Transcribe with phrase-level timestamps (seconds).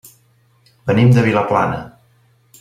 [0.87, 1.81] Venim de Vilaplana.